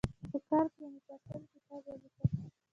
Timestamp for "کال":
0.47-0.65